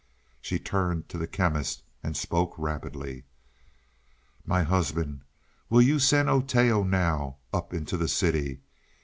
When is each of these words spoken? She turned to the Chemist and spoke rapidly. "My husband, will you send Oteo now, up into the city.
She 0.41 0.57
turned 0.57 1.09
to 1.09 1.19
the 1.19 1.27
Chemist 1.27 1.83
and 2.01 2.17
spoke 2.17 2.55
rapidly. 2.57 3.25
"My 4.43 4.63
husband, 4.63 5.21
will 5.69 5.83
you 5.83 5.99
send 5.99 6.27
Oteo 6.27 6.81
now, 6.81 7.37
up 7.53 7.71
into 7.71 7.97
the 7.97 8.07
city. 8.07 8.61